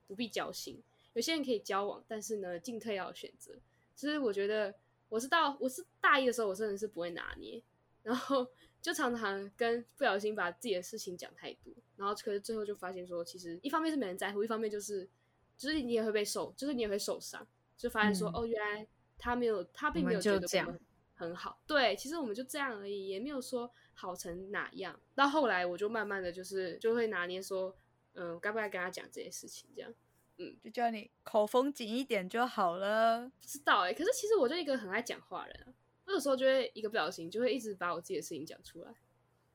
[0.09, 3.55] 不必交心；有些人可以交往，但是呢，进退要选择。
[3.95, 4.75] 其实我觉得
[5.15, 7.63] 我是到我是大一的时候，我真的是不会拿捏，
[8.03, 8.47] 然后
[8.83, 15.09] 就常常跟不小心把自己的事情讲太多，然后可是最后就发现说，其实一方面是没人在乎，一方面就是。
[15.57, 17.47] 就是你也会被受，就是你也会受伤，
[17.77, 18.85] 就发现说哦，原来
[19.17, 20.81] 他没有，他并没有觉得我们
[21.15, 21.63] 很好。
[21.65, 24.99] 对，其实我们就这样而已，也没有说好成哪样。
[25.15, 27.73] 到后来，我就慢慢的就是就会拿捏说，
[28.15, 29.95] 嗯，该不该跟他讲这些事情，这样，
[30.39, 33.31] 嗯，就叫你口风紧一点就好了。
[33.41, 38.93] 不知道哎，可是其实我就一个很爱讲话人啊，有时候就会一个不小心就会一直把我自己的事情讲出来，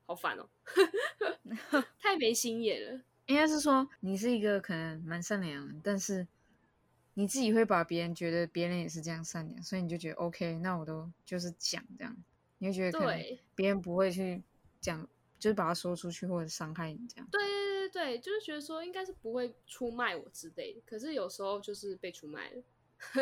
[0.06, 0.50] 好烦哦，
[2.00, 3.02] 太没心眼了。
[3.28, 6.28] 应该是说你是一个可能蛮善良，但是
[7.13, 12.18] 你自己会把别人觉得别人也是这样善良，所以你就觉得 OK，那我都就是讲这样，
[12.58, 14.42] 你会觉得可能别人不会去
[14.82, 17.28] 讲，就是把它说出去或者伤害你这样。
[17.32, 17.39] 对
[17.89, 22.63] 对就是觉得说应该是不会出卖我之类的，可是有时候就是被出卖了。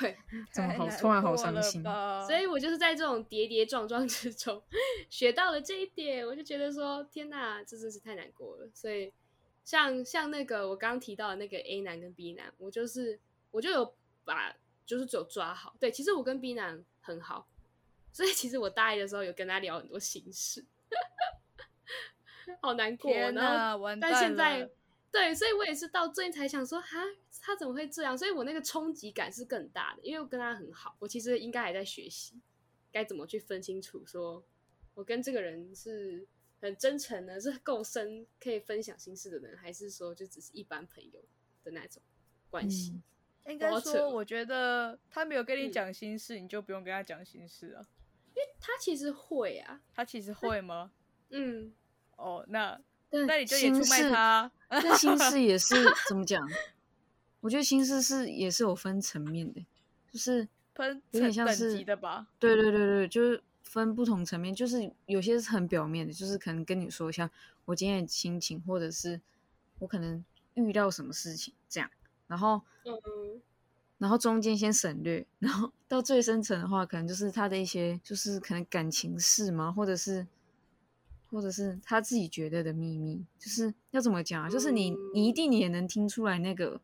[0.00, 0.16] 对，
[0.50, 1.82] 怎么好突然好伤心
[2.26, 4.62] 所以我就是在这种跌跌撞撞之中
[5.10, 8.70] 学到了这一点，我就觉得说天哪，这真是太难过了。
[8.72, 9.12] 所以
[9.64, 15.76] 像像那个我刚刚提到的那个 A 男跟 B 男，我就是我就有把就是只有抓好。
[15.78, 17.46] 对，其实我跟 B 男很好，
[18.14, 20.64] 所以其实我大一的时候有跟他聊很多心事，
[22.60, 24.68] 好难过然后但现在
[25.10, 26.98] 对，所以我也是到最近才想说，哈，
[27.40, 28.16] 他怎么会这样？
[28.16, 32.40] 所以我那个冲击感是更大的，因为我跟他很好，我其实应该还在学习
[32.90, 34.42] 该怎么去分清楚，说
[34.94, 36.26] 我跟这个人是
[36.60, 41.20] 很真诚的，是够深可以分享心事的人，还是说就只是一般朋友
[41.62, 42.02] 的那种
[42.50, 42.92] 关系？
[42.92, 43.02] 嗯
[43.48, 47.84] 应该说，我觉得他没有跟你嗯讲心事，你就不用跟他讲心事啊。
[48.60, 50.92] 他其实会啊，他其实会吗？
[51.30, 51.74] 嗯，
[52.16, 54.52] 哦，那但那你就也出卖心事他。
[54.68, 55.74] 但心事也是
[56.08, 56.48] 怎么讲？
[57.40, 59.64] 我觉得心事是也是有分层面的，
[60.12, 62.28] 就是分有点像是级的吧？
[62.38, 67.28] 对对对对，就是分不同层面，就是有些是很表面的，就是可能跟你说一下
[67.64, 69.20] 我今天的心情，或者是
[69.80, 71.90] 我可能遇到什么事情这样，
[72.28, 73.42] 然后嗯，
[73.98, 80.26] 然后中间先省略，然后到最深层的话，可能就是他的一些就是可能感情事嘛，或者是
[81.32, 84.50] 或者是他自己觉得的秘密，就是要怎么讲啊？
[84.50, 86.80] 就是你你一定也能听出来那个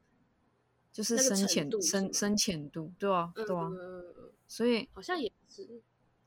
[0.91, 5.83] 就是深浅深深浅度，对啊对啊，嗯所以好像也是，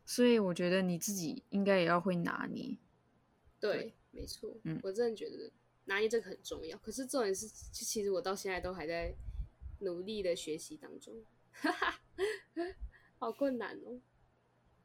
[0.05, 2.77] 所以我觉得你自己应该也要会拿捏。
[3.59, 5.51] 对，没错，嗯我真的觉得
[5.85, 6.77] 拿捏这个很重要。
[6.77, 9.15] 可是重点是，其其实我到现在都还在
[9.79, 11.15] 努力的学习当中，
[11.51, 11.99] 哈哈，
[13.17, 13.99] 好困难哦。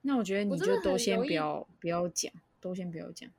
[0.00, 2.32] 那我觉得你就都先不要不要讲，
[2.66, 3.30] 都先不要讲，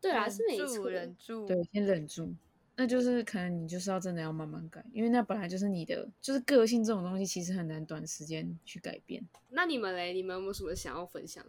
[0.00, 0.56] 对啊，是没
[0.90, 1.46] 忍住。
[1.46, 2.34] 对，先忍住。
[2.76, 9.26] 那就是可能你就是要真的要慢慢改，因为那本来就是你的，就是个性这种东西，其实很难短时间去改变。
[9.48, 10.12] 那你们嘞？
[10.12, 11.44] 你们有没有什么想要分享？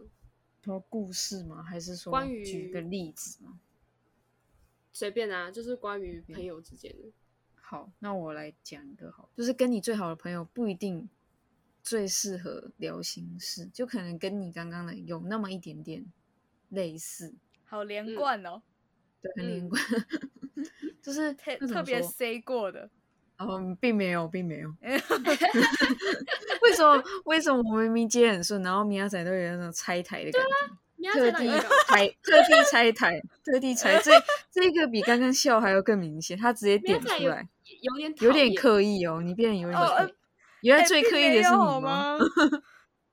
[0.64, 1.62] 说故事吗？
[1.62, 3.60] 还是说关于举个例子吗？
[4.90, 7.12] 随便啊，就是关于朋友之间的。
[7.54, 11.08] 好，那我来讲一个好，就是跟你最好的朋友不一定
[11.80, 16.04] 最适合聊心事，就可能跟你刚刚的有那么一点点
[16.70, 18.62] 类似，好连嗯贯哦，
[19.22, 19.82] 对，很连嗯贯，
[21.02, 22.90] 就是特特别说 say 过的。
[23.38, 24.68] 嗯，并没有，并没有。
[26.62, 27.02] 为什么？
[27.24, 31.10] 为什么我明明接很顺，然后米亚仔都有那种拆台的感觉？
[31.14, 31.48] 特地
[31.86, 34.12] 拆，特地拆台，特地拆，这
[34.50, 37.48] 这个比刚刚笑还要更明显，他直接点出来，
[37.80, 40.14] 有点有点刻意哦，你变得有点哦刻意。
[40.60, 42.18] 原来最刻意的是你吗？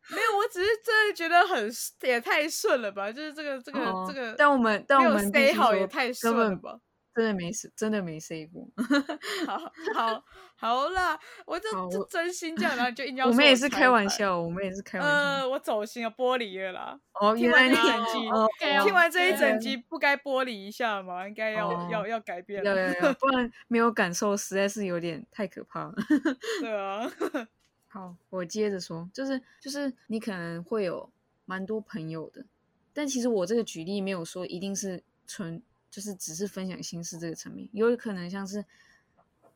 [0.09, 0.15] 吗？
[0.15, 1.69] 没有，我只是真的觉得很
[2.03, 6.79] 也太顺了吧，就是这个这个、哦这个，但我们但没有我们必 say 好也太顺了吧。
[7.15, 8.63] 真的没事，真的没 say 过。
[9.47, 9.57] 好
[9.95, 10.23] 好
[10.55, 13.67] 好啦，我就就真心这样，然后你就硬要说我们也是。
[13.67, 15.13] 开玩笑，我们也是开玩笑。
[15.15, 16.99] 呃，我走心了，玻璃了啦。
[17.19, 18.47] 哦，听完这一整集哦
[18.83, 21.27] 听完这一整集，不该玻璃一下吗？
[21.27, 22.93] 应该要、哦要要改变要了。
[22.93, 25.95] 要要，不然没有感受，实在是有点太可怕了。
[26.61, 27.09] 对啊，
[27.97, 31.09] 好，我接着说，就是就是你可能会有
[31.45, 32.45] 蛮多朋友的，
[32.93, 38.63] 但其实我这个举例没有说一定是纯，就是只是分享心事这个层面，有可能像是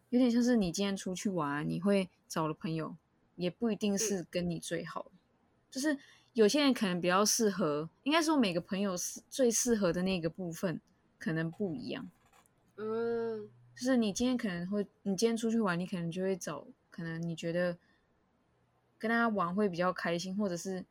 [0.09, 2.95] 有点像是你今天出去玩，你会找的朋友，
[3.35, 5.03] 也不一定是跟你最好。
[5.03, 5.11] 的，
[5.69, 5.95] 就是
[6.33, 10.81] 有些人可能比较适合，应该说每个朋友是最适合的那个部分
[11.19, 12.09] 可能不一样。
[12.77, 17.77] 嗯，就是你今天可能会，你今天出去玩，你可能就会找可能你觉得
[19.01, 20.85] 跟他玩会比较开心，或者是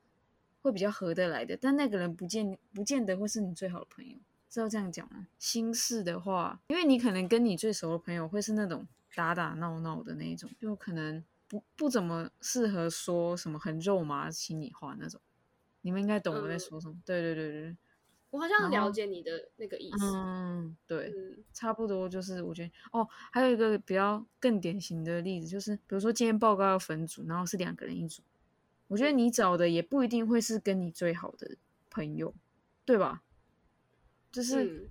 [0.62, 4.16] 会比较合得来的，但那个人不见不见得会是你最好的朋友，
[4.48, 5.28] 知道这样讲吗？
[5.38, 15.20] 心事的话，因为你可能跟你最熟的朋友会是那种打打闹闹的那一种，就可能不不怎么适合说什么很肉麻心里话那种。
[15.82, 16.96] 你们应该懂我在嗯说什么？
[17.06, 17.76] 对对对对，
[18.30, 20.04] 我好像了解你的那个意思。
[20.04, 21.12] 嗯，对。
[21.16, 28.22] 嗯差不多就是我觉得哦，还有一个比较更典型的例子，就是比如说今天报告要分组，然后是两个人一组，
[28.88, 31.56] 我觉得你找的也不一定会是跟你最好的
[31.90, 32.32] 朋友，
[32.84, 33.22] 对吧？
[34.32, 34.90] 就是嗯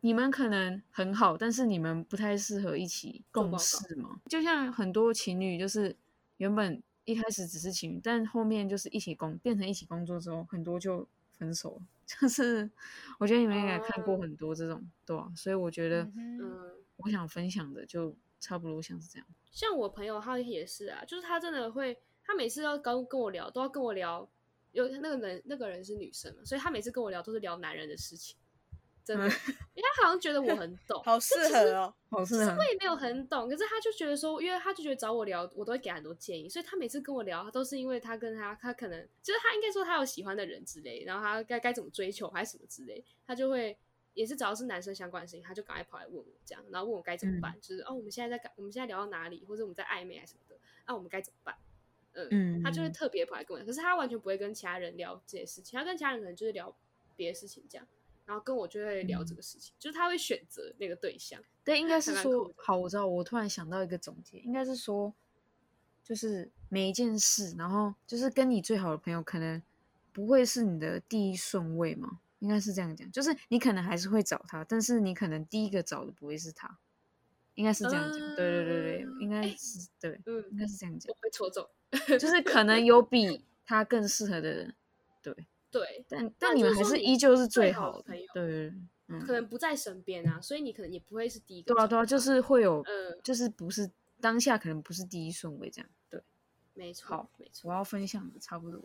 [0.00, 4.20] 你们可能很好，但是你们不太适合一起共事嘛。
[4.28, 5.96] 就像很多情侣，就是
[6.36, 11.80] 原本一开始只是情侣，但后面就是一起工变成一起工作之后，很多就分手。
[12.06, 12.70] 就是
[13.18, 19.26] 我觉得你们应该看过哦很多这种，对啊，所以我觉得嗯，我想分享的就差不多像是这样。
[19.50, 24.28] 像我朋友他也是啊，就是他真的会，他每次要跟跟我聊，都要跟我聊，
[24.70, 28.36] 有那个人那个人是女生嘛，所以他每次跟我聊都是聊男人的事情，
[29.06, 31.94] 真的，因为他好像觉得我很懂， 好适合哦。
[32.10, 43.78] 好适合我，也没有很懂，可是他就觉得说，因为他就觉得找我聊，我都会给他很多建议，所以他每次跟我聊，都是因为他跟他他可能就是他应该说他有喜欢的人之类，然后他该该怎么追求还是什么之类，他就会
[44.14, 51.54] 也是只要是男生相关的事情，他就赶快跑来问我这样，然后问我该怎么办，就是哦我们现在在干我们现在聊到哪里，或者我们在暧昧还是什么的，那、我们该怎么办？
[52.14, 56.74] 嗯，嗯，他就会特别跑来跟我，可是他完全不会跟其他人聊这些事情，他跟其他人可能就是聊
[57.14, 57.86] 别的事情这样，
[58.26, 61.40] 然后跟我就会聊这个事情，就是他会选择那个对象。
[61.64, 65.14] 对，应该是说好，我知道，我突然想到一个总结，应该是说，
[66.04, 69.62] 就是每一件事，然后就是跟你最好的朋友，可能
[70.12, 76.78] 不会是你的第一顺位嘛，应该是这样讲，就是你可能还是会找他，但是你可能第一个找的不会是他，
[77.54, 81.68] 应该是这样讲，对对对对，应该是对，嗯，应该是这样讲我，被戳中。
[82.18, 84.74] 就是可能有比他更适合的人，
[85.22, 85.34] 对，
[85.78, 88.72] 对，但但但你们还是依旧是最最好的，朋友对
[89.08, 91.74] 嗯，可能不在身边啊，所以你可能也不会是第一个。
[91.74, 96.22] 对啊对啊，就是会有，嗯，就是不是当下可能不是第一顺位这样，对。
[96.74, 97.70] 没错，好没错。
[97.70, 98.82] 我要分享的差不多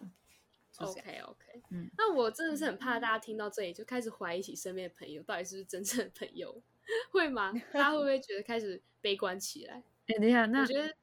[0.77, 6.61] ，OK OK，嗯，那我真的是很怕大家听到这里就开始怀疑起身边的朋友到底是不是真正的朋友，
[7.11, 7.51] 会吗？
[7.73, 9.83] 大家会不会觉得开始悲观起来？
[10.07, 10.95] 哎、等一下，那我觉得，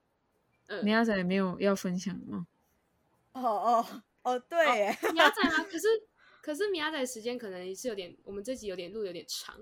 [0.66, 2.46] 嗯，米亚仔没有要分享的吗？
[3.32, 5.64] 哦哦哦，对耶，米亚仔吗？
[5.70, 5.86] 可是
[6.42, 9.54] 可是米亚仔时间可能是有点，我们这集有点录有点长，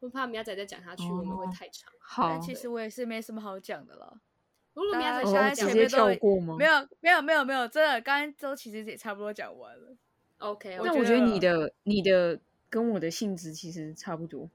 [0.00, 1.92] 我怕米亚仔再讲下去、我们会哦太长。
[2.00, 4.20] 好但，其实我也是没什么好讲的了。
[4.74, 6.56] 如果米亚仔大家我想讲接现在前面都跳过吗？
[6.58, 9.96] 没有没有没有没有，真的，刚刚都其实也差不多讲完了。
[10.38, 12.40] ，OK，那我觉得我觉得你的你的
[12.70, 14.48] 跟我的性质其实差不多。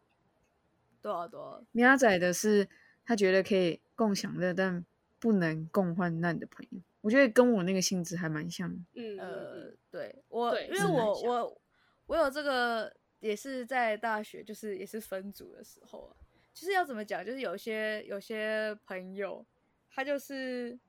[1.01, 1.63] 多少多少？
[1.73, 2.69] 米亚仔的是
[3.05, 4.85] 他觉得可以共享乐，但
[5.19, 6.79] 不能共患难的朋友。
[7.03, 8.69] 我觉得跟我那个性质还蛮像。
[8.93, 11.61] 嗯，呃嗯，对我，对因为我我
[12.05, 12.89] 我有这个，
[13.19, 16.15] 也是在大学，就是也是分组的时候啊，
[16.53, 19.45] 就是要怎么讲，就是有些有些朋友，
[19.91, 20.79] 他就是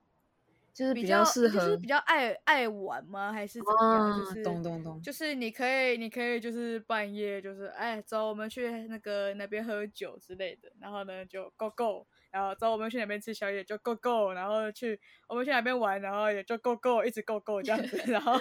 [0.72, 3.32] 就是比比较适合就是比较爱爱玩吗？
[3.32, 4.10] 还是怎么样？
[4.12, 18.32] 啊就是懂懂懂就是你可以你可以就是半夜就是哎走，我们去那个那边喝酒之类的，然后呢就 go go，然后走我们去哪边吃宵夜就 go go，然后去我们去哪边玩，然后也就 go go，一直 go go 这样子， 然后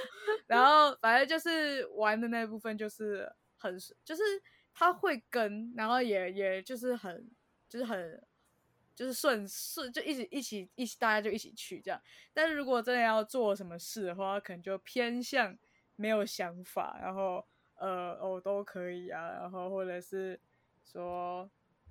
[0.47, 4.23] 然后反正就是玩的那部分就是很就是
[4.73, 7.29] 他会跟，然后也也就是很
[7.69, 8.19] 就是很
[8.95, 12.01] 就是顺顺就一直一起一起大家就一起去这样。
[12.33, 15.55] 但是如果真的要做什么事的话，可能就偏向
[15.95, 20.39] 没有想法，然后呃哦都可以啊，然后或者是
[20.83, 21.47] 说。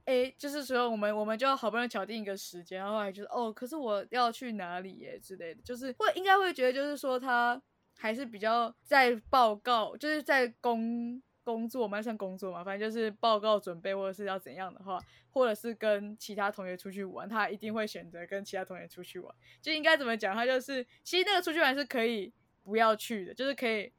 [0.07, 7.61] 诶，就是说我们我们就好不容易敲定一个时间，然后后来就是哦，可是我要去哪里耶之类的，就是会应该会觉得就是说他
[7.97, 14.99] 还是比较在报告，就是在工工作嘛，算工作嘛，反正就是报告准备或者是要怎样的话，
[15.31, 19.33] 或者是跟其他同学出去玩，他一定会选择跟其他同学出去玩。
[19.61, 20.35] 就应该怎么讲？
[20.35, 22.33] 他就是其实那个出去玩是可以
[22.65, 23.93] 不要去的，就是可以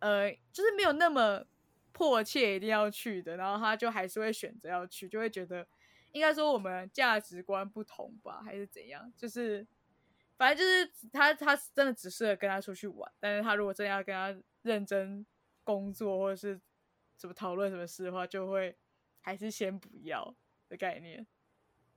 [0.00, 1.44] 呃，就是没有那么
[1.96, 5.66] 迫切一定要去的，然后他就还是会选择要去，就会觉得
[6.12, 9.10] 应该说我们价值观不同吧，还是怎样？
[9.16, 9.66] 就是
[10.36, 15.24] 反正就是他他真的只适合跟他出去玩，但是他如果真的要跟他认真
[15.64, 16.60] 工作或者是
[17.16, 18.76] 什么讨论什么事的话，就会
[19.22, 20.36] 还是先不要
[20.68, 21.26] 的概念。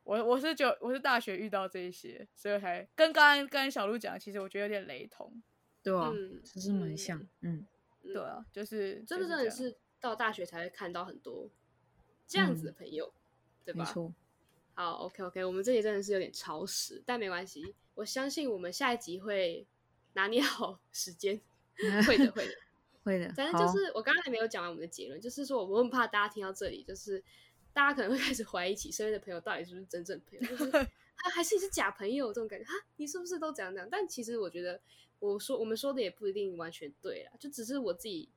[0.05, 5.43] 我我是就我是大学遇到这一些，所以才跟刚刚跟小鹿讲，其实我觉得有点雷同。
[5.83, 7.19] 对啊，嗯其实蛮像。
[7.41, 7.65] 嗯，
[8.03, 11.49] 嗯对啊，就是真的是到大学才会看到很多
[12.27, 13.11] 这样子的朋友，
[13.65, 13.83] 对吧？
[13.83, 14.13] 没错。
[14.73, 19.67] 好，OK OK，我们这里真的是有点超时，但没关系，我相信我们下一集会
[20.13, 21.41] 拿捏好 时间，
[22.07, 22.53] 会的会的。
[23.03, 23.31] 会的。
[23.35, 27.21] 反正就是我刚刚还没有讲完我们的结论，就是说我很怕大家听到这里，就是
[27.73, 33.89] 大家可能会开始怀疑起身边的朋友到底是不是真正朋友，就是啊还是你是假朋友这种感觉，啊，你是不是都怎样怎样？
[33.91, 34.79] 但其实我觉得
[35.19, 38.29] 我说我们说的也不一定完全对啦，就只是我自己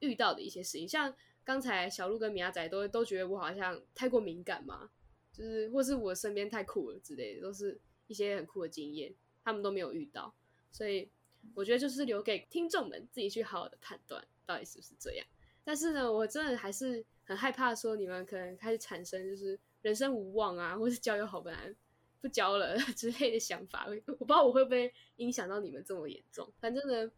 [0.00, 4.90] 遇到的一些事情，像刚才小鹿跟米亚仔都都觉得我好像太过敏感嘛，
[5.32, 10.34] 就是或是我身边太酷了之类的，都是一些很酷的经验，他们都没有遇到，
[10.70, 11.08] 所以
[11.54, 15.26] 我觉得就是留给听众们自己去好好的判断到底是不是这样。
[15.64, 21.74] 但是呢，我真的还是很害怕说你们可能开始产生就是人生无望啊，或是交友好不难
[22.20, 23.86] 不交了 之类的想法。
[24.06, 26.52] 我不知道我会不会影响到你们这么严重。
[26.60, 27.10] 反正呢，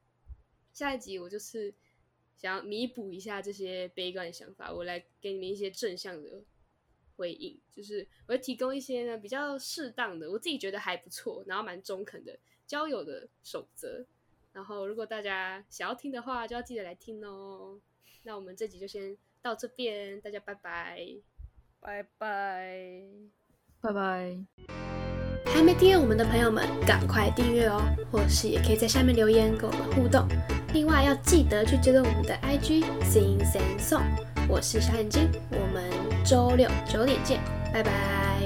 [0.72, 1.74] 下一集我就是
[2.38, 6.42] 想要弥补一下这些悲观的想法，我来给你们一些正向的
[7.16, 14.06] 回应，就是我会提供一些呢比较适当的，我自己觉得还不错，然后蛮中肯的交友的守则。
[14.52, 17.80] 然后如果大家想要听的话，就要记得来听哦。
[18.22, 21.06] 那我们这集就先到这边，大家拜拜，
[21.80, 23.02] 拜拜，
[23.80, 24.38] 拜拜。
[25.44, 27.82] 还没订阅我们的朋友们，赶快订阅哦！
[28.12, 30.28] 或是也可以在下面留言跟我们互动。
[30.72, 34.02] 另外要记得去追踪我们的 IG Sing Sing Song。
[34.48, 35.84] 我是小眼睛，我们
[36.24, 37.40] 周六九点见，
[37.72, 38.37] 拜拜。